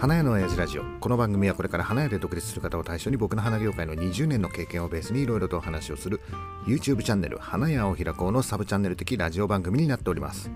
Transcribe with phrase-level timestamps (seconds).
[0.00, 0.82] 花屋の親父ラジオ。
[0.98, 6.22] この番組はこれから花屋で独立する方を対象に僕の花業界の20年の経験をベースにいろいろとお話をする
[6.64, 10.50] YouTube チャンネル花屋を開こうのサブチャンネル的ラジオ番組になっております。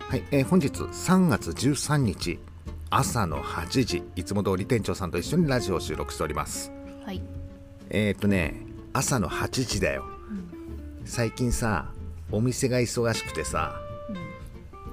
[0.00, 2.40] はい、えー、本日3月13日
[2.90, 6.70] 朝の8時いつも通り店長さんと一緒にラジオを収録しております。
[7.06, 7.22] はい。
[7.88, 10.04] えー、っとね朝の8時だよ、
[11.00, 11.90] うん、最近さ
[12.30, 13.80] お店が忙しくてさ、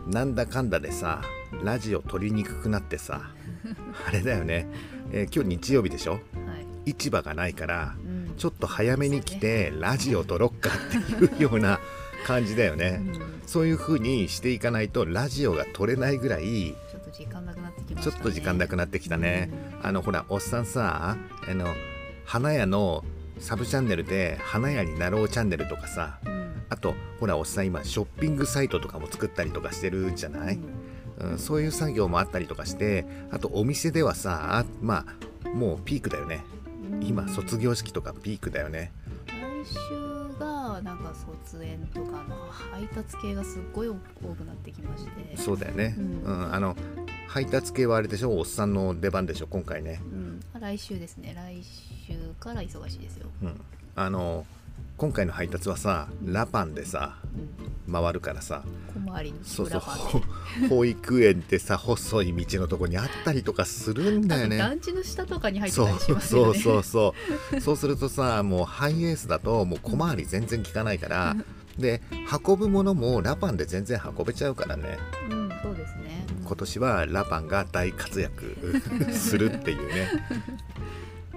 [0.05, 1.21] うん、なんだかんだでさ
[1.63, 3.31] ラジオ撮りにくくなってさ
[4.07, 4.67] あれだよね、
[5.11, 6.17] えー、今日日曜日でしょ、は
[6.85, 11.79] い、市場がないから、うん、ちょっと早めに来て、ね、ラジオ撮ろっかっていうような
[12.25, 21.17] 感じだよね、うん、そういう風にしていかないとラジオが撮れないぐらいちょっと時間なくなってきました、ね、ちょっと時間なくなってきたね、うん、あのほらおっさんさ
[21.47, 21.75] あの
[22.25, 23.05] 花屋の
[23.39, 26.19] サブチャンネルで花屋になろうチャンネルとかさ、
[26.69, 30.63] あとほらおっさん今ショッピングサイトとかも作ったりとかしてるじゃない、うん、
[31.37, 35.05] そういう作業もあったりとかしてあとお店ではさま
[35.45, 36.43] あもうピークだよね。
[37.01, 38.91] 今卒業式とかピークだよね。
[39.27, 39.31] 来
[39.65, 45.37] 週がなんか卒園とかの配達系がすっごい多くなってきまして。
[45.37, 46.75] そうだよね、うん、うん、あの
[47.27, 48.37] 配達系はあれでしょ？
[48.37, 49.47] おっさんの出番でしょ？
[49.47, 49.99] 今回ね、
[50.53, 51.33] うん、来週ですね。
[51.35, 53.61] 来週から忙しいですよ、うん、
[53.95, 54.45] あの
[54.97, 57.17] 今回の配達はさラパンでさ、
[57.91, 58.63] 回るからさ
[58.95, 59.81] 小回りのそうそう
[60.69, 64.57] 保育園ってさ細い道のとこにあったりとかするんだよね。
[64.57, 66.59] 団地の下とかに入ってたりしますよね。
[66.59, 67.13] そうそうそ
[67.57, 67.77] うそう。
[67.77, 71.35] するとさもうハイエースだともう小回り全然効かないから、
[71.77, 72.01] で
[72.45, 74.97] 運ぶものもラパンで全然運べちゃうからね。
[75.29, 76.25] うんそうですね。
[76.45, 80.07] 今年はラパンが大活躍するっていうね。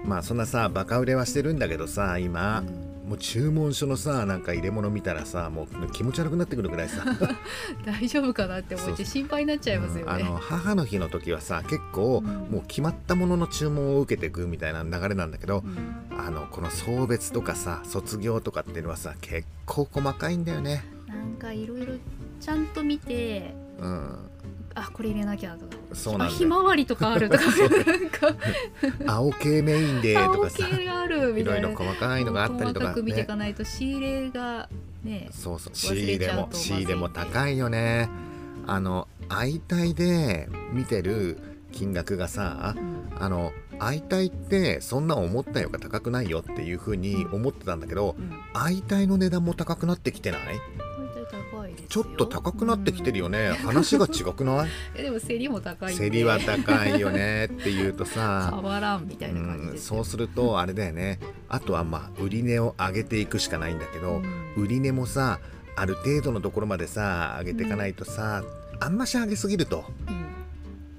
[0.05, 7.05] まあそんなさバカ売れはしてるんだけどさ今、うんもう注文書のさなんか入れ物見たらさもう気持ち悪くなってくるぐらいさ。
[7.87, 15.65] 大丈夫かなって思って心配になっちゃいますよね、うん、あの母の日の時はさ結構、もう決まったものの注文を受けていくみたいな流れなんだけど、
[16.11, 20.85] うん、あのこの送別とかさ卒業とかっていうのはさ結構細かいんだよね。
[21.07, 21.95] なんかいろいろ
[22.41, 24.19] ちゃんと見て、うん、
[24.75, 27.43] あこれ入れなきゃとかそうなんひまわりとかあると か。
[29.07, 30.67] 青系メインでとかさ。
[30.67, 31.69] 青系があるみたいな。
[31.69, 34.69] 細かいのがあったりとか、細かく見ていかないと仕入れが
[35.03, 35.75] ねそうそう。
[35.75, 38.09] 仕入れも仕入れも高いよね。
[38.67, 41.39] あの相対で見てる
[41.73, 50.61] 金額がさ、うん、あの相対ってそんな思ったより高くないよっていうふうに思ってたんだけど、うん、相対の値段も高くなってきてない？
[51.89, 54.69] ちょっと高くなってきてるよね、 話が違くない？
[54.95, 57.47] えでも競りも高い競りは高いよね。
[57.47, 58.51] っていうとさ。
[58.53, 61.19] 変わらんみたいな感じ、うん、そうするとあれだよね。
[61.49, 64.23] あとはまあ売り値を上げていくしかないんだけど、
[64.57, 65.41] うん、売り値もさ
[65.77, 68.43] ある程度のところまでさ上げていかないとさ、
[68.75, 69.85] うん、あんまし上げすぎると、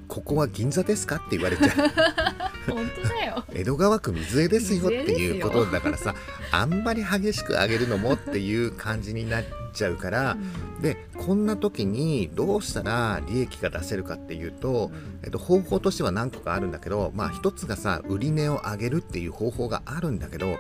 [0.08, 1.70] ここは銀座ですかって言われちゃう。
[2.74, 3.44] 本当だよ。
[3.54, 6.14] 江戸川区水江ですよっていうことだからさ
[6.52, 10.36] あんまり激しく上げるのもっていう感じになっちゃうから、う
[10.80, 20.58] ん、でこんな時にどうしたら利益が出せるかっていうと、うん、えっと、方法としては何個かあるんだけどまあ一つがさ売り値を上げるっていう方法があるんだけど、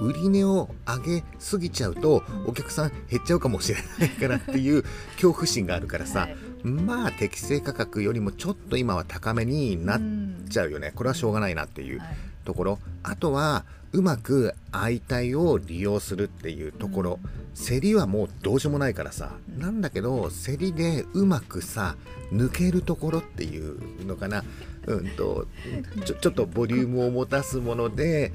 [0.00, 10.00] うん、売り値を上げすぎちゃうとお客さん減っちゃうかもしれないからっていう 恐怖心があるからさ、はい、まあ適正価格よりもちょっと今は高めになっ
[10.48, 12.00] ちゃうよね、これはしょうがないなっていう
[12.48, 17.20] ところ、あとはうまく相対を利用するっていうところ、
[17.54, 21.96] 競りはもうどうしようもないからさ、なんだけど競りでうまくさ
[22.32, 24.44] 抜けるところっていうのかな、
[24.86, 25.46] うんと、
[26.06, 28.32] ちょちょっとボリュームを持たすもので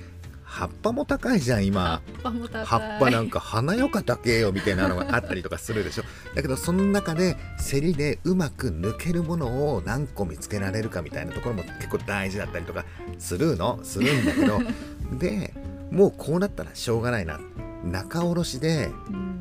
[0.53, 2.00] 葉っぱも高いじゃん今。
[2.22, 6.03] 葉っぱなんか花よか高えよみたいなのがあったりとかするでしょ。
[6.36, 7.38] だけどその中で
[7.72, 12.86] 競りでうまく抜けるものを何個見つけられるかみたいなところも結構大事だったりとか
[13.18, 13.80] するの。
[13.84, 14.59] するんだけど。
[15.18, 15.56] で
[15.90, 17.40] もうこうなったらしょうがないな。
[17.84, 18.91] 仲卸で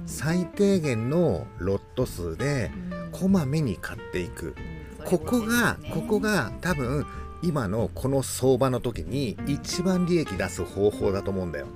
[0.06, 2.70] 最低限のロット数で
[3.12, 4.56] こまめに買っていく、
[5.04, 7.04] ここがここが多分
[7.42, 11.66] 今のこの相場の時に一番利益出す方法だと思うんだよ。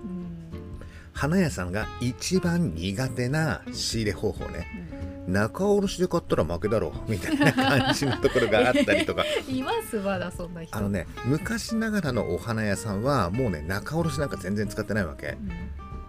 [1.13, 4.87] 花屋さんが一番苦手な仕入れ方法ね。
[5.27, 9.25] 仲卸で買ったら負けだろみたいな感じのところがあったりとか。
[9.49, 10.77] いますまだそんな人。
[10.77, 15.51] あのね昔ながらのお花屋さんはもうね仲卸なんか全然使ってないわけ、うん、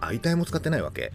[0.00, 1.12] 相対も使ってないわけ、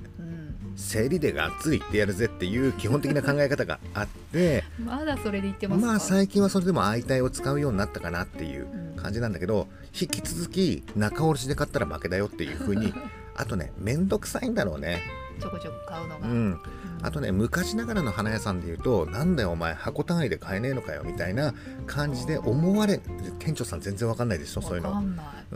[0.75, 8.67] 競りでがっつりいってやるぜっていう基本的な考え方があって まだそれで言ってますまあ最近はそれでも相対を使うようになったかなっていう
[8.97, 9.67] 感じなんだけど、うん、
[9.99, 12.93] 引き続き仲卸で買ったら負けだよっていうふうに
[13.35, 15.01] あとね面倒くさいんだろうね
[15.43, 16.59] ちょこちょこ買うのが、うん、
[17.01, 21.53] あとね昔ながらの花屋さんでいうとなんだよお前箱単位で買えねえのかよみたいな
[21.85, 23.01] 感じで思われ
[23.39, 25.03] 店長さん全然わかんないでしょそういうの。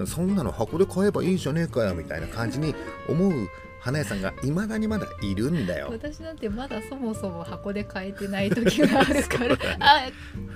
[0.06, 2.76] そんなの箱で買えばいいじゃねえかよみたいな感じに
[3.08, 3.50] 思う
[3.80, 5.88] 花屋さんがいまだにまだいるんだよ。
[5.90, 10.10] 私なんてまだそもそも箱で買えてない時があるから ね、あ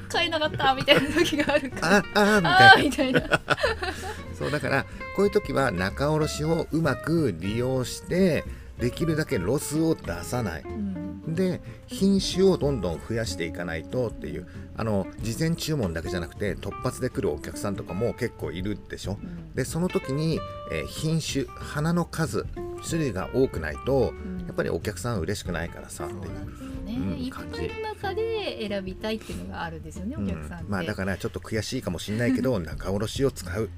[0.09, 1.97] 買えなかったみたいな時があるから。
[2.15, 3.21] ああみたいな。
[4.37, 4.85] そうだから
[5.15, 8.43] こういう時は仲卸をうまく利用して
[8.81, 20.39] できるだけロスを出さない、うん、で品種をどんどん増やしていかないとっていうあの事前注文だけじゃなくて突発で来るお客さんとかも結構いるでしょ、うん、でその時に、
[20.71, 22.45] えー、品種花の数
[22.87, 26.70] 種類が多くないと、うん、やっぱりお客さん嬉しくないからさっていう。
[26.81, 33.69] ね、うん、いっぱいの中で選びたいっていうのがあるんですよね、お客さんまあだからちょっと悔しいかもしれないけど 仲卸を使う。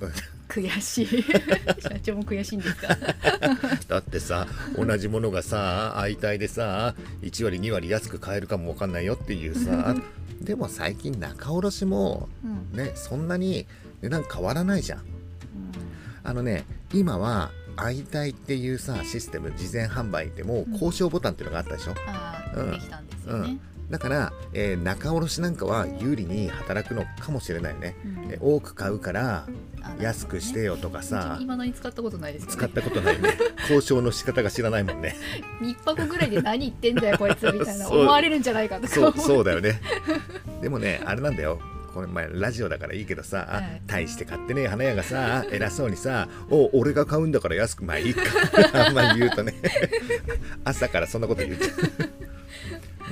[0.50, 1.24] 悔しい。
[1.82, 2.98] 社長も悔しいんですか？
[3.88, 9.96] だってさ同じものがさ相対でさ1割2割安く買えるかも分かんないよっていうさ。
[10.42, 12.28] でも最近仲卸も
[12.74, 13.66] ね、うん、そんなに
[14.02, 15.06] 値段変わらないじゃん、うん、
[16.24, 21.98] あのね今は相対っていうさシステム事前販売でも交渉ボタンっていうのがあったでしょ、うん、
[22.54, 23.08] できたん。
[23.08, 23.58] ですよね、
[23.90, 29.46] だから、えー、仲卸なんかは有利に働くのかもしれないね、うん、え多く買うから
[30.00, 31.38] 安くしてよとかさ。
[31.42, 33.38] 今のに使ったことないです、ね、使ったことないね。
[33.62, 35.16] 交渉の仕方が知らないもんね。
[35.62, 37.90] 3泊ぐらいで何言ってんだよこいつみたいな。
[37.92, 38.88] 思われるんじゃないかとか。
[38.88, 39.82] そうそうだよね。
[40.62, 41.60] でもねあれなんだよ。
[41.94, 48.24] これ前ラジオだからいいけどさ、はい、大して買ってねえ花屋がさ偉そうにさ「お俺が買うんだから安くまあいいか」
[48.88, 49.54] あんまり言うとね。
[50.64, 52.13] 朝からそんなこと言っちゃう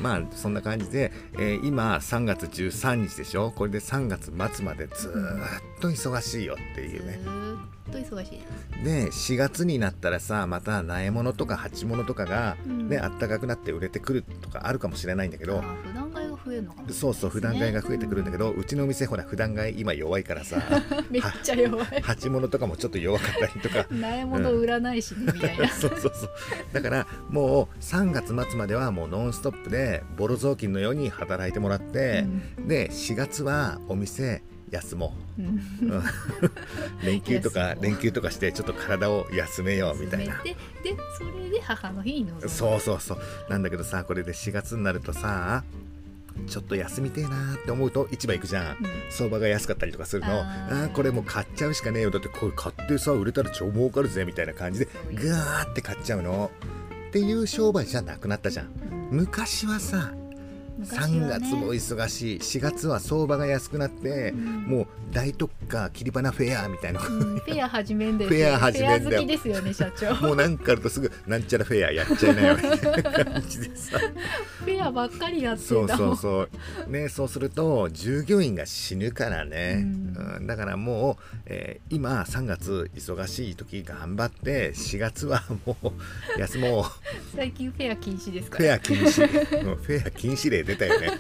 [0.01, 3.51] まあそんな感じで、えー、今3月13日でしょ？
[3.51, 5.09] これで3月末までず
[5.77, 7.19] っと忙しいよっていうね。
[7.91, 15.61] ずっと忙しいで4月になったらさまた苗物とか鉢物とかがね、うん、暖かくなって売れてくるとかあるかもしれないんだけど
[16.45, 20.61] 増えるのかも、ね、そうそう普段買いが増えてくるんだけど、うん、うちのお店ほら普段買い今弱いからさ。
[21.09, 22.01] めっちゃ弱い。
[22.01, 23.87] 鉢物とかもちょっと弱かったりとか。
[23.91, 25.67] 苗物売らないしね、みたいな。
[25.69, 26.29] そうそうそう。
[26.73, 32.25] だからもう3月末まではもうノンストップでボロ雑巾のように働いてもらって、
[32.57, 35.61] うん、で4月はお店休もう、うん、
[37.03, 40.41] 連休とか連休とかしてちょっと体を休めようみたいな。
[40.43, 43.19] ででそれで母の日にそうそうそう。
[43.49, 45.63] なんだけどさこれで4月になるとさ
[46.47, 48.75] ちょっと休みてえなって思うと市場行くじゃん、うん、
[49.09, 50.41] 相場が安かったりとかするの。
[50.41, 52.11] ああこれもう買っちゃうしかねえよ。
[52.11, 54.25] だってこれ買ってさ売れたら超儲かるぜ。
[54.25, 56.51] みたいな感じでガーって買っちゃうの。
[57.09, 58.67] っていう商売じゃなくなったじゃん、
[59.11, 60.13] うん、昔はさ
[60.79, 62.39] 3月も忙しい。
[62.39, 69.25] 4月は相場が安くなって、うん、もう大特価切り花フェアみたいな、うん、フェア始めんですフェア始めんだよ。
[69.25, 70.15] ですよね社長。
[70.15, 73.99] もうなんかあるとすぐなんちゃらフェアやっちゃいなよみたいな感じでさ。
[73.99, 76.47] フェアばっかりやってそうそうそ
[76.87, 76.89] う。
[76.89, 86.83] ねそうすると従業員が死ぬからね、うん、だからもう、えー、今3月忙しい時頑張って4月はもう休もう。
[87.35, 88.65] 最近フェア禁止ですから。
[88.65, 89.75] フェア禁止。
[89.75, 91.11] フェア禁止令出たよね。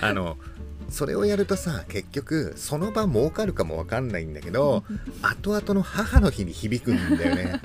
[0.00, 0.36] あの
[0.90, 4.84] それをやるとさ結局その場儲かるかも分かんないんだけど
[5.22, 7.60] 後々の母の日に響くんだよね。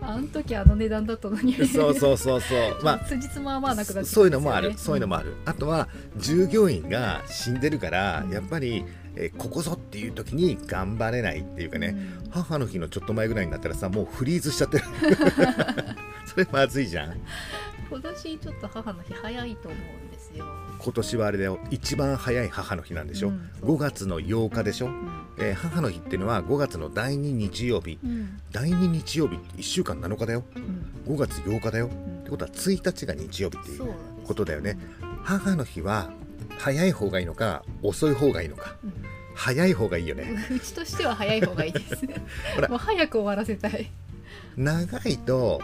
[0.00, 1.54] あの時あの値段だったのに。
[1.66, 2.78] そうそうそうそう。
[2.82, 4.74] まあつじつままなくなって、そういうのもある。
[4.78, 8.84] そういうのもある、あとは従業員が死んでるから、やっぱり
[9.16, 14.84] えここぞっていう時に頑張れないっていうかね、うん、母の日のちょっと前ぐらいになったらさもうフリーズしちゃってる。
[16.24, 17.20] それまずいじゃん。
[17.90, 20.46] 今年ちょっと母の日早いと思うんですよ
[20.82, 30.58] 今年はあれだよ一番早い母の日なんでしょ、うん、5月の8日でしょ、うん、えー、母の日っていうのは5月の第2日曜日、うん、第2日曜日って1週間7日だよ、う
[31.12, 31.86] ん、5月8日だよ、
[32.20, 33.94] ってことは1日が日曜日っていう
[34.26, 34.78] ことだよね。
[35.22, 36.10] 母の日は
[36.58, 38.76] 早い方がいいのか遅い方がいいのか、
[39.34, 40.32] 早い方がいいよね。
[40.54, 41.96] うちとしては早い方がいいです。
[42.54, 42.68] ほら。
[42.68, 43.90] もう早く終わらせたい。
[44.56, 45.60] 長いと、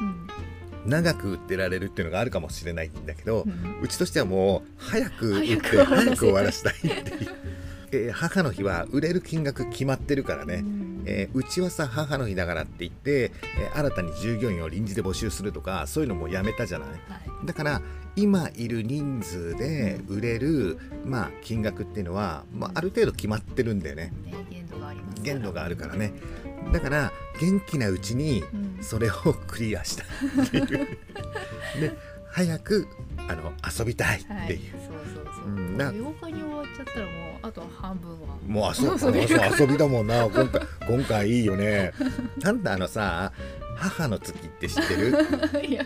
[0.87, 6.75] 長く売ってられるっていうのがあるかもしれないんだけど、うん、うちとしてはもう早く売って早く終わらせたい。
[6.75, 7.57] っていう。
[7.93, 16.99] えー、母の日は売れる金額決まってるからね、うん、えー、うちはさ母の日だからって言って、えー、新たに従業員を臨時で募集するとかそういうのもやめたじゃない、はい、
[17.47, 17.83] だから
[18.17, 26.13] 今いる人数で売れる、まあ、金額っていうのは、まあ、ある程度決まってるんだよね、ね限度があります限度があるからね
[26.73, 28.45] だから元気なうちに
[28.81, 29.13] それを
[29.47, 30.67] クリアしたっていう、
[31.81, 31.93] で
[32.31, 32.87] 早く
[33.29, 38.37] あの遊びたいっていう、はい、そうそうそう、うん、な8日に終わっちゃったらもうあと半分は。
[38.47, 38.87] もう遊
[39.61, 40.25] 遊びだもんな。
[40.25, 41.93] 今回今回いいよね。
[42.41, 43.33] なんだあのさ
[43.77, 45.13] 母の月って知ってる？
[45.67, 45.85] いや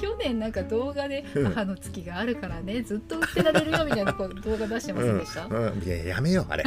[0.00, 6.64] 去年なんか動画で母の月があるからね、ずっと売ってられるよみたいな動画出してませんでした、うんうん、いややめようあれ。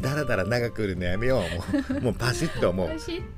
[0.00, 1.42] だらだら長く売るのやめよ
[1.90, 2.90] うもうもうパシッともう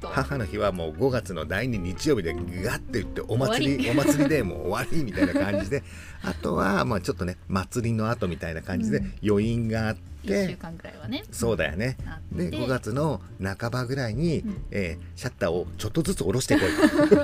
[0.02, 5.82] 母の日はもう5月の第2日曜日でガッて言ってお祭りお祭りでもう終わりみたいな感じで
[6.22, 11.24] あとはまあちょっとね祭りの後みたいな感じで余韻があって、1週間ぐらいはね。
[11.30, 11.96] そうだよね。
[12.32, 16.62] で5月の半ばぐらいに、うん、えー、シャッターをちょっとずつ下ろしてこ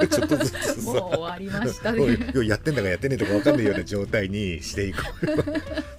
[0.03, 0.09] い。
[0.09, 2.07] ちょっとずつもう終わりましたね。
[2.47, 5.01] やってんだかやってねえとか分かんないような状態にしていこ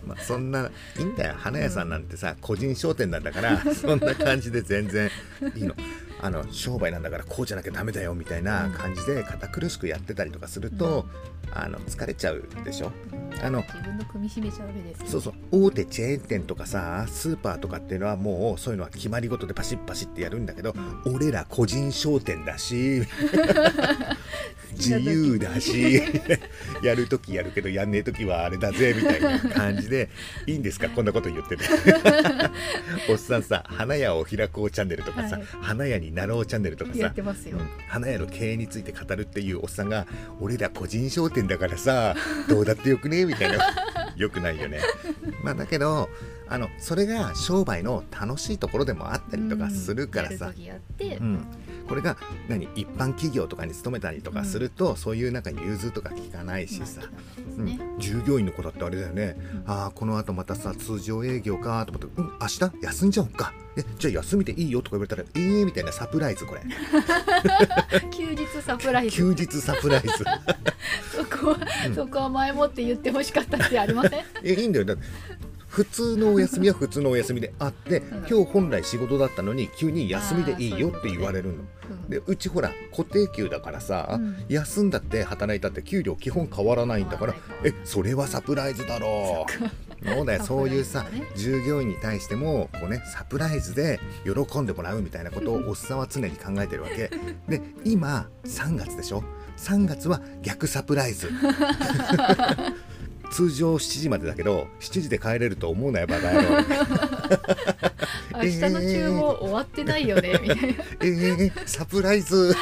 [0.03, 1.35] う まあそんないいんだよ。
[1.37, 5.09] 花屋さんなんてさ、個人商店なんだからそんな感じで全然
[5.55, 5.75] いいの
[6.21, 11.07] あの商売なんだからこうじゃなきゃダメだよみたいな感じで堅苦しくやってたりとかすると、
[11.47, 12.91] うん、あの疲れちゃうでしょ、
[13.41, 15.33] あの自分の組み締めちゃうです、ね、そうそう
[15.65, 20.75] 大手チェーン店とかさスーパーとかっていうのはもうそういうのは決まり事でパシッパシッってやるんだけど、
[21.05, 23.01] うん、俺ら個人商店だし
[24.73, 26.01] 自由だし
[26.83, 30.09] やる時やるけどやんねえ時はあれだぜみたいな感じで
[30.45, 30.89] いいんですか？
[30.95, 31.63] こんなこと言ってて。
[33.09, 40.05] おっさんさ花屋を開こうチャンネルとかさ、はい、花屋になろうチャンネルとかさ、うん、花屋の経営について語るっていうおっさんが
[40.39, 42.15] 俺ら個人商店だからさ
[42.49, 43.57] どうだってよくねみたいな。
[44.15, 44.79] よくないよね。
[45.43, 46.09] まあだけど
[46.47, 51.45] あのそれが商売の楽しいところでもあったりとかするからさ、うん、
[51.91, 52.15] これが
[52.47, 57.01] 何一般企業とかに勤めたりとかすると、うん、そういうなんか融通とか聞かないしさ、
[57.57, 62.71] ね、うん、従業員の子だってあれだよね、うん、ああこのあとまたさ通常営業かと思って、うん、明日？
[62.81, 63.53] 休んじゃおうか。
[63.77, 66.61] えじゃあ休みでいいよとか言われたらええー、みたいなサプライズこれ。
[68.11, 69.15] 休日サプライズ。
[69.17, 70.07] 休日サプライズ。
[71.15, 71.57] そこは、
[71.95, 74.23] そこは前もって言ってほしかったってありません？
[74.43, 74.85] えいいんだよ。
[74.85, 74.95] だ
[75.71, 81.63] 普通のお休みは普通のお休みであって今日本来仕事だったのに急に休みでいいよって言われるの。
[82.09, 89.51] でうちほら固定給だからさ、うん、休んだって働いたって給料基本変わらないんだから、えそれはサプライズだろう。
[90.03, 97.09] そうだよそういうさ、従業員に対してもこうねサプライズで喜んでもらうみたいなことをおっさんは常に考えてるわけ。
[97.47, 99.23] で今3月でしょ
[99.57, 101.29] ？3月は逆サプライズ
[103.31, 106.49] 通常7時までだけど7時で帰れると思うなよバカ野郎。
[108.35, 110.67] 明日の注文終わってないよねみたいな
[111.01, 112.55] えー、サプライズ。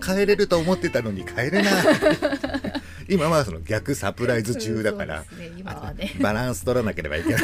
[0.00, 1.64] 帰れると思ってたのに帰れない。
[3.08, 5.50] 今はその逆サプライズ中だから、ね
[5.96, 7.42] ね、バランス取らなければいけない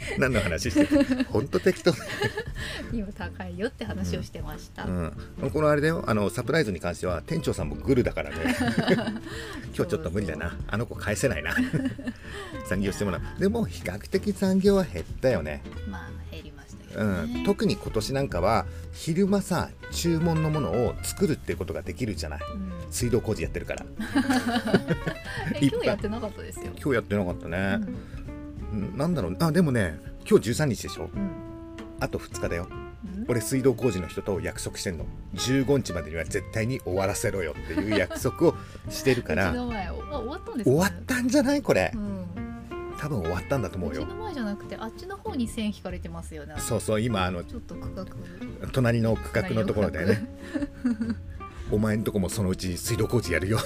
[0.18, 1.94] 何の話して本当適当？
[2.92, 5.12] 今高いよって話をしてました、うん。
[5.42, 6.04] うん、このあれだよ。
[6.06, 8.36] あのサプライズに関しては店長さんもグルだからね。
[9.76, 10.56] 今日ちょっと無理だな。
[10.68, 11.54] あの子返せないな。
[12.68, 13.40] 残業してもらう。
[13.40, 15.62] でも比較的残業は減ったよね。
[15.88, 23.84] まあ減りましたけど、ね、うん、特に今年なんかは昼間さ注文のものを作るっていうことができるじゃない、うん、水道工事やってるから。
[25.60, 26.66] 今日やってなかったですよ。
[26.76, 28.19] 今日やってなかったね、うん
[28.72, 29.36] なんだろう。
[29.40, 29.98] あでもね
[30.28, 31.30] 今日13日でしょ、うん、
[32.00, 35.06] あと2日だよ、うん、俺水道工事の人と約束してんの。
[35.34, 38.54] 15日までには絶対に終わらせろよっていう約束を
[38.88, 39.52] してるから。
[39.52, 41.62] 終わったんです終わったんじゃない？
[41.62, 42.26] これ、うん、
[42.98, 44.02] 多分終わったんだと思うよ。
[44.02, 46.54] うちの前じゃなくてあっちの方に線引かれてますよね。
[46.58, 48.06] そうそう今あのちょっと区画。
[48.72, 50.28] 隣の区画のところだよね
[51.72, 53.58] お前んとこもそのうち水道工事やるよ。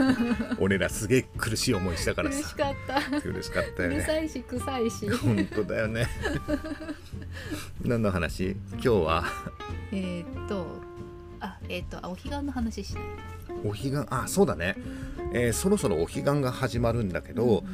[0.58, 2.42] 俺らすげえ苦しい思いしたからさ。
[2.42, 3.20] 苦しかった。
[3.20, 3.96] 苦しかったよね。
[3.96, 5.10] うるさいし臭いし。
[5.10, 6.06] 本当だよね。
[7.84, 8.56] 何の話？
[8.72, 9.24] 今日は？
[9.92, 10.66] えっと
[11.40, 13.04] あえー、っとお彼岸の話しない。
[13.64, 14.06] お彼岸？
[14.08, 14.76] あそうだね、
[15.34, 17.64] えー、そろそろお彼岸が始まるんだけど、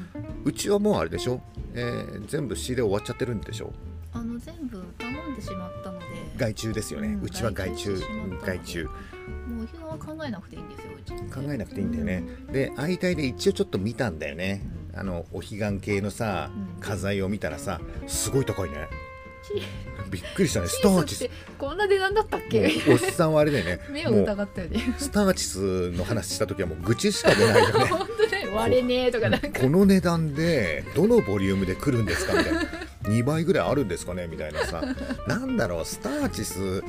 [0.45, 1.41] うちはもうあれでしょ、
[1.75, 3.73] えー、全部仕入れ終わっちゃってるんでしょ？
[4.13, 6.07] あの全部頼んでしまったので。
[6.37, 8.01] 外注ですよね、うん、うちは外注
[8.45, 8.89] 外注
[9.29, 10.89] もう日は考えなくていいんですよ
[11.35, 18.89] 考えなくていいんだよね、うん、で相対で一応ちょっと見たんだよね、うん、あのお彼岸系のさ、画材を見たらさすごい高いね。
[20.11, 20.67] びっくりしたね。
[20.69, 21.31] スターチス。
[21.59, 22.71] こんな値段だったっけ？
[22.89, 23.81] おっさんはあれだよね。
[23.91, 24.95] 目を疑ったよね。
[24.99, 27.85] スターチスの話した時はもう愚痴しか出ないよね。
[27.89, 29.49] 本当ね割れねえとかなんか。
[29.61, 32.63] この値段でどのボリュームで来るんですかみたいな。
[33.05, 34.27] 2倍ぐらいあるんですかね？
[34.27, 34.83] みたいなさ。
[35.27, 36.83] なんだろうスターチス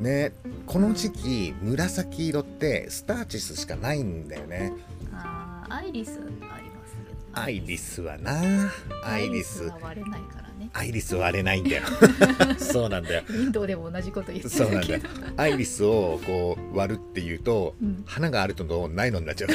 [0.00, 0.32] ね
[0.66, 4.72] この時期紫色ってスターチスしかないんだよね。
[5.12, 8.70] あアイリスありますけどアイリスはな
[9.04, 9.72] アイリス。
[9.80, 10.70] 割れないからね。
[10.72, 11.82] アイリス割れないんだよ。
[12.58, 13.22] そうなんだよ。
[13.30, 15.00] インドでも同じこと言ってそうなんだよ。
[15.36, 19.50] アイリスをこう割るっていうと、うん、花があるとないのになっちゃう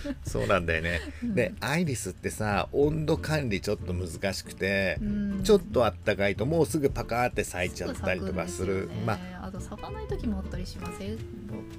[0.24, 9.46] そうなんだよね、うん、でアイリスってさ温度管理ちょっと難しくて、うん、ちょっとあったかいともうすぐパカーって咲いちゃったりとかする、ね、まあ。
[9.46, 11.18] あと咲かない時もあったりしません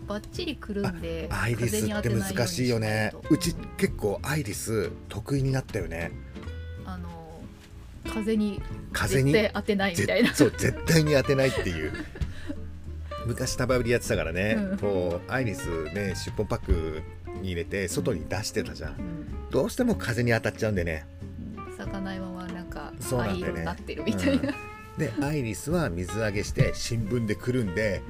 [0.07, 3.13] バッチリくるんでアイリスって難しいよね。
[3.29, 6.11] うち結構アイリス得意になったよね。
[6.85, 7.41] あの
[8.05, 9.33] 風に風に？
[9.53, 10.33] 当てないみたいな。
[10.33, 11.93] そう絶対に当てないっていう。
[13.25, 17.01] 昔タバ売りやってたからね、うん、こうアイリスね尻尾パック
[17.43, 21.05] に入れて外に出してたじゃん、うん、どうしても風に当たっちゃうんでね。
[21.77, 24.53] 咲かないままなんか灰色になってるみたいな、
[24.97, 28.01] でアイリスは水揚げして新聞でくるんで、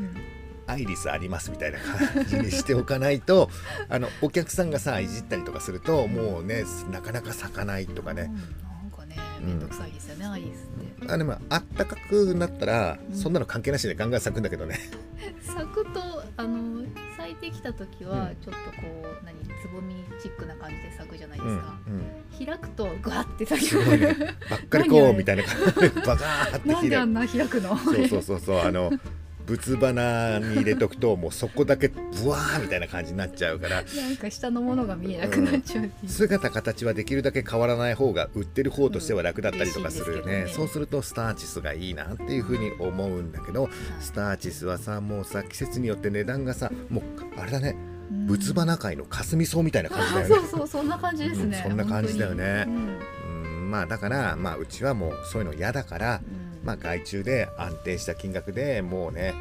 [0.68, 3.50] アイリスありますみたいな感じにしておかないと
[3.90, 8.32] あのお客さんがさいじったりとかするともうねなかなか咲かないとかね、
[9.44, 10.46] 面倒くさいですよね、アイス
[11.04, 14.80] ってあでもあったかくなったら、そんなの関係なしでガンガン咲くんだけどね。
[15.42, 16.84] 咲くとあの
[17.18, 18.88] 咲いてきた時はちょっとこ
[19.22, 21.80] う、何つぼみチックな感じで咲くじゃないですか、
[22.46, 24.16] 開くとグワって咲く、ね、
[24.50, 27.78] ばっかりこうみたいな感じでバカーって開くなんであんな開くの？
[27.78, 28.92] そうそうそうそうあの
[29.46, 33.84] 仏花に入れとくともうそこだけブワーみたいな感じになっちゃうから。
[33.84, 36.06] なんか下のものが見えなくなっちゃう、う。
[36.06, 40.34] ん、姿形はできるだけ変わらない方が売ってる方としては楽だったりとかするよね。
[40.34, 40.46] うん。
[40.46, 43.70] ね、そうするとスターチスがいいなっていうふうに思うんだけど、
[44.00, 47.04] スターチスはさもうさ季節によって値段がさもう
[47.38, 47.76] あれだね。
[48.28, 53.72] 仏花界の霞草みたいな感じだよね、そうそうそんな感じですね、うん、そんな感じだよね、うん。
[53.72, 56.22] まあだからまあうちはもうそういうの嫌だから、
[56.64, 59.34] まあ外注で安定した金額でもうね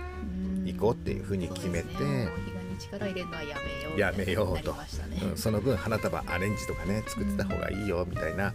[0.64, 1.88] 行こうっていうふうに決めて、
[2.78, 4.78] 力入れるのはやめようやめようと、ね、
[5.30, 8.52] うん、その分花束アレンジとかね作ってた方がいいよみたいな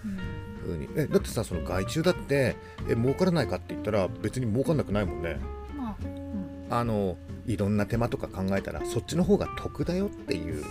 [0.64, 2.56] ふうに、えだってさその外注だって
[2.90, 5.38] え儲からないかって言ったら別に儲かんなくないもんね。
[5.78, 10.64] まあ、うん、あのいろんな手間とか考えたらそっちの方が得だよっていう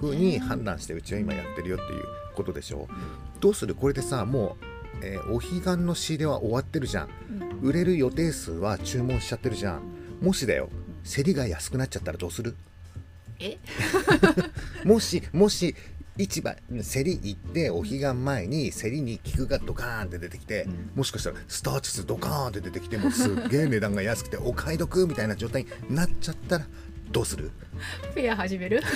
[0.00, 2.78] ふうに判断してうちは今やってるよっていうことでしょ。
[2.78, 2.80] う。
[2.82, 3.74] うん、どうする？
[3.74, 4.64] これでさもう
[5.02, 7.08] えー、お彼岸の仕入れは終わってるじゃん、
[7.60, 9.82] うん、売れる予定数は注文しちゃってるじゃん、
[10.20, 10.68] もしだよ
[11.04, 12.54] 競りが安くなっちゃったらどうする？
[13.40, 13.58] え？
[14.84, 15.74] もしもし
[16.16, 26.66] 市場競り行ってお彼岸前に競りに菊がドカーンって出てきて、うん、もしかしたらスターチスドカーンって出てきてもすっげえ値段が安くて お買い得みたいな状態になっちゃったら
[27.10, 27.50] どうする？
[28.14, 28.80] フェア始める？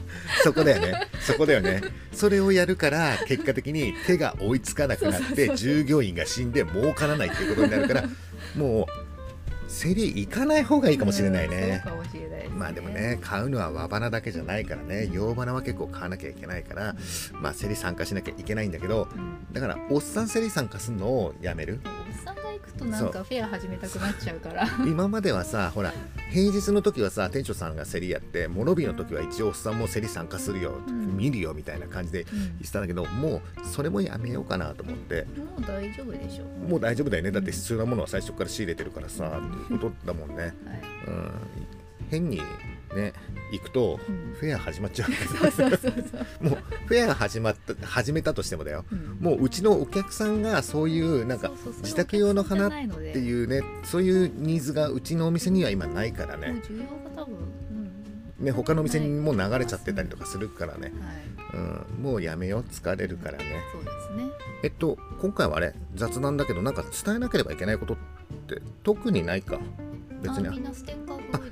[0.42, 1.08] そこだよね。
[1.20, 1.82] そこだよね。
[2.12, 8.04] それをやるから結果的に手が追いつかなくなって従業員が死んで儲からないっていうことになるから
[8.56, 9.01] もう
[9.80, 11.82] 競り行かない方がいいかもしれないね。
[12.54, 15.08] まあでもね買うのは和花だけじゃないからね。
[15.12, 16.94] 洋花は結構買わなきゃいけないから、
[17.40, 19.08] まあ競り参加しなきゃいけないんだけど、
[19.52, 21.80] だからおっさん競り参加するのをやめる？
[21.84, 24.68] おっさんが行くとなんかフェア始めたくなっちゃうから。
[24.86, 25.92] 今まではさほら
[26.30, 35.26] 平日の時はさ店長さんが競りやって諸日の時は一応おっさんも競り参加するよ、うん、見るよみたいな感じで言ってたんだけど、もうそれもやめようかなと思って。
[35.36, 37.30] もう大丈夫でしょもう大丈夫だよね。
[37.30, 40.52] だって必要なものは最初から仕入れてるからさ、うことだもんね、はい、
[41.08, 41.32] うん、
[42.10, 42.38] 変に
[42.94, 43.12] ね
[43.52, 43.98] 行くと
[44.38, 45.10] フェア始まっちゃう
[46.44, 51.50] もうフェア始まった始めたとしてもだよ、うん、もううちのお客さんがそういうなんか
[51.82, 56.62] 自宅用の花っていうねそういうニーズがうちのお店には今ないからね。
[58.38, 60.92] ね、他のお店にも流れちゃってたりとかするからね、はい、
[61.54, 61.56] う
[62.00, 62.62] ん、もうやめよう。
[62.62, 64.30] 疲れるからね、そうですね。
[64.62, 65.74] えっと今回はあれ？
[65.94, 67.96] 雑談だけどなんか伝えなければいけないことっ
[68.48, 69.58] て特にないか？
[70.22, 70.48] 別に。
[70.48, 70.52] あ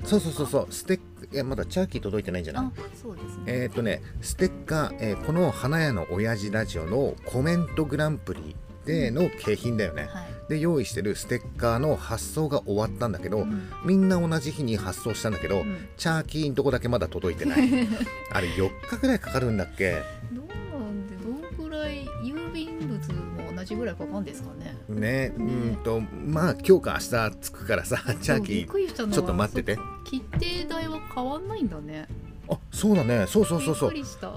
[0.05, 0.67] そうそうそうそう。
[0.71, 0.99] ステッ
[1.33, 2.71] いやまだチャーキー届いてないんじゃない？
[3.01, 17.69] そうです、ね、えっ、ー、とねステッカー、えー、この花屋の親父ラジオのコメントグランプリでの景品だよね、はい、で用意してるステッカーの発送が終わったんだけど、うん、みんな同じ日に発送したんだけど、うん、チャーキーのとこだけまだ届いてない。
[18.31, 19.93] あれ4日ぐらいかかるんだっけ？
[20.33, 24.75] どうなんでどんくらい郵便物も同じぐらいかかるんですかね。
[24.89, 32.09] ねうんとまあ今日か明日着くからさチャーキーちょっと待ってて切手代は変わんないんだね
[32.51, 33.25] あそうだね。
[33.27, 33.93] そうそうそうそう。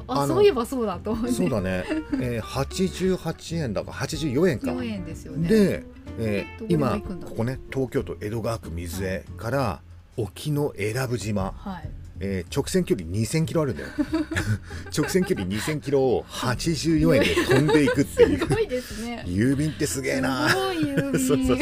[0.06, 1.84] あそういえばそうだとそうだね、
[2.20, 4.70] えー、88円だか84円か。
[4.70, 5.48] 4円ですよね。
[5.48, 5.84] で、
[6.18, 9.80] えー、今ここね東京都江戸川区水江から
[10.16, 11.90] 沖永良部島、はい。
[12.20, 13.88] えー、直線距離2000キロあるんだよ。
[14.96, 18.38] 直線距離2000キロを84円で飛んでいくっていう。
[18.38, 19.24] すごいですね。
[19.26, 20.48] 郵便ってすげえな。
[20.54, 21.58] そうそうそう。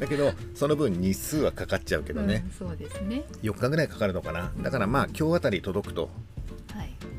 [0.00, 3.24] だけどその分日数はかかっちゃうけどね、うん、そうですね。
[3.42, 4.50] 4日ぐらいかかるのかな。
[4.60, 6.10] だからまあ今日あたり届くと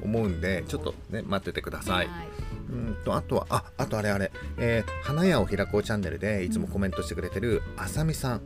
[0.04, 8.42] 思うんで、ちょっとね待っててください、はいうんとあとはああとあれあれ、えー、花屋を開こうチャンネルでいつもコメントしてくれてるあさみさん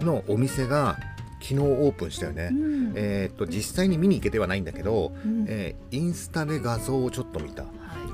[0.00, 0.98] のお店が
[1.40, 7.72] 昨日オープンしたよね、うん、えっと実際に見に行けてはないんだけど、うん、えー、インスタで画像をちょっと見た、はい、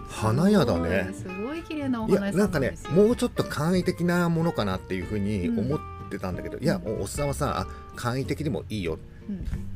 [0.08, 1.10] 花屋だね。
[1.12, 8.98] すごい綺麗なお花屋さんなんかねもうちょっと簡易的なものかなっていうふうに思ってたんだけど、いやおっさんはさ簡易的でもいいよ。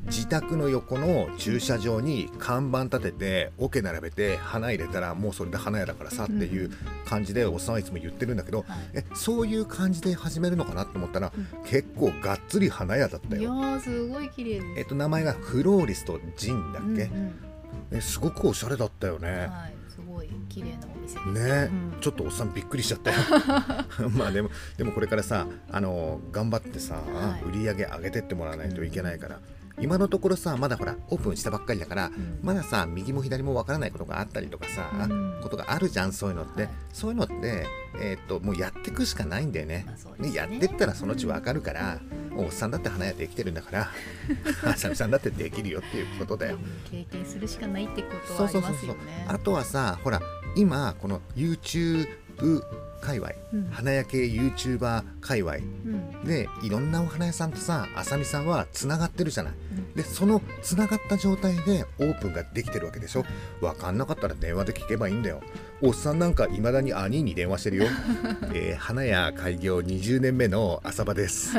[0.07, 6.71] 自宅の横の駐車場に看板立てて桶並べて花入れたらもうそれで花屋だからさっていう
[7.07, 11.33] 感じでおっさんはいつも言ってるんだけど、えそういう感じで始めるのかなと思ったら、
[11.65, 13.43] 結構がっつり花屋だったよ。
[13.43, 17.11] いやすごい綺麗えっと名前がフローリストジンだっけ、
[17.93, 19.49] えすごくおしゃれだったよね。
[19.51, 19.78] はい
[20.49, 23.17] 綺麗なお店ね、うん、ちょっとおっさんびっくりしちゃったよ。
[24.11, 29.41] まあでもでもこれからさあの頑張ってさ、はい、売り上げ上げてってもらわないといけないから、
[29.81, 37.67] 今のところさまだほらオープンしたばっかりだから、うん、まださ右も左もわからないことがあったりとかさ、うん、ことがあるじゃんそういうのって、はい、そういうのって、
[38.01, 39.85] えー、っともうやっていくしかないんだよね。
[39.87, 42.01] まあね、やってったらそのうちわかるから、
[42.33, 43.91] うん、おっさんだって花屋できてるんだから
[44.65, 46.59] あさみさんだってできるよっていうことだよ。
[46.91, 49.27] 経験するしかないってことはありますよね。
[49.29, 50.21] あとはさほら
[50.59, 52.07] 今この YouTube
[53.01, 63.25] 界隈、うん、花屋系 YouTuber 界隈、うん、でいろんなお花屋さんとさあさみさんはつながってるじゃない、うん、でそのつながった状態でオープンができてるわけでしょ。
[63.61, 65.41] 分かんなかったら電話で聞けばいいんだよ。
[65.81, 67.85] おっさんなんかいまだに兄に電話してるよ、
[68.53, 71.53] えー、花屋開業20年目の浅場です。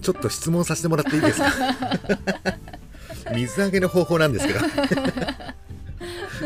[0.00, 1.50] ちょっと質問させてもらっていいですか？
[3.34, 4.60] 水揚げの方法なんですけど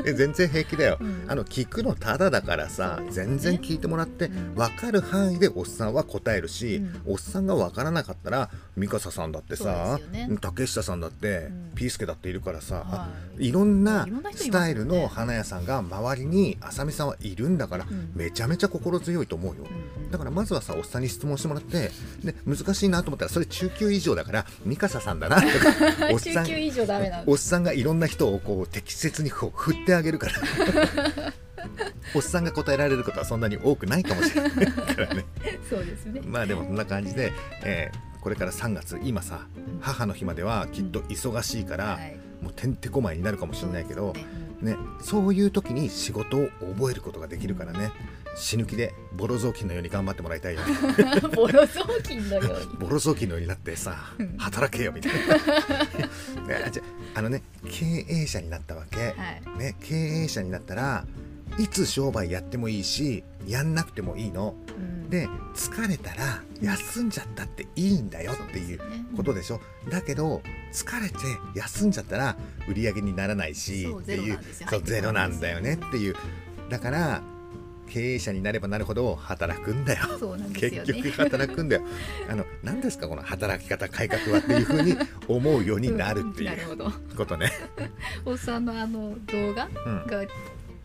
[0.03, 19.65] 全然平気だよ、うん、あの聞くのただだからさ、ね、全然聞いてもらって分かる範囲でおっさんは答えるし、うん、おっさんが分からなかったら三笠さんだってさ、ね、竹下さんだって、うん、ピースケだっているからさ、はい、いろんなスタイルの花屋さんが周りにあさみさんはいるんだから、めちゃめちゃ心強いと思うよ、
[20.11, 21.91] だからまずはさおっさんに質問してもらって
[22.23, 25.49] で難しいなと思ったらそれ中級以上だから三笠さんだなとか
[26.13, 26.47] おっさん
[27.27, 31.33] おっさんがいろんな人をこう適切にこう振ってあげるから。
[32.15, 35.25] おっさんが答えられることはそんなに多くないかもしれないからね。
[35.69, 36.21] そうですね。
[36.25, 37.33] まあでもそんな感じで、
[37.65, 39.47] えー、これから3月今さ
[39.81, 41.99] 母の日まではきっと忙しいから、
[42.41, 44.15] もうてんてこまいになるかもしれないけど、
[44.61, 47.93] ね、そういう時に仕事を覚えることができるからね。
[48.37, 50.61] 死ぬ気でボロ雑巾のように頑張ってもらいたいよ。
[50.61, 50.67] ね
[51.35, 52.67] ボロ雑巾のように。
[52.79, 55.37] ボロ雑巾のようになってさ働けよみたいな。
[57.15, 59.13] あのね経営者になったわけ、は
[59.57, 61.07] い、ね、経営者になったら
[61.59, 64.66] いつ商売やってもいいしやんなくてもいいの、うん、
[65.09, 68.81] で疲れたら休んじゃったっていいんだよっていう
[69.17, 71.17] ことでしょ、ね、だけど疲れて
[71.55, 72.37] 休んじゃったら
[72.69, 74.39] 売り上げにならないしっていう。
[74.69, 76.17] そうゼロなんだよねっていう。
[76.69, 77.23] だから
[77.89, 80.07] 経営者になればなるほど働くんだよ。
[80.55, 81.83] 結局働くんだよ。
[82.29, 84.97] あの何ですかこの働き方改革はっていうふうに
[85.29, 87.53] 思うようになるっていうことね。
[88.27, 89.69] おっさんのあの動画
[90.09, 90.25] が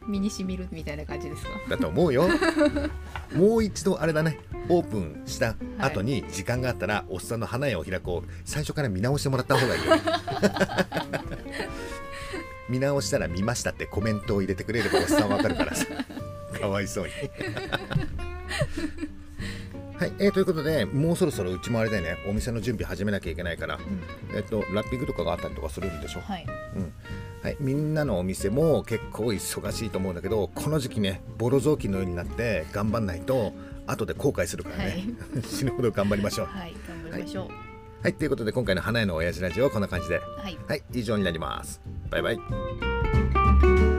[0.08, 1.49] 身にしみるみたいな感じですか？
[1.69, 2.30] だと思うよ。
[3.34, 4.39] もう一度あれだね
[4.70, 8.30] オープンした後に時間があったら、はい、おっさんの花屋を開こう。
[8.46, 9.91] 最初から見直してもらった方がいいよ。
[12.70, 15.86] 見直したら見ましたってコメントを入れてくれればおっさんわかるからさ。
[16.60, 17.12] かわいそうに。
[19.98, 22.17] はい、えー、ということでもうそろそろうちもあれだよね。
[22.28, 24.02] お店の準備始めなきゃいけないから、うん、
[24.36, 26.46] えっと、ラッピングとかがあったりとかするんでしょ、はい。
[26.76, 26.94] うん
[27.43, 33.54] はい、みんなのお店も結構忙しいと思うんだけどこの時期ねボロ雑巾のようになって頑張んないと
[33.88, 34.84] 後で後悔するからね、
[35.34, 36.47] はい、 死ぬほど頑張りましょう。
[36.47, 37.56] はい頑張りましょう、はい、
[38.04, 41.82] はい、ということで今回の花屋の親父ラジオはこんな感じで、はい、はい、以上になります。
[42.10, 43.90] バイバイ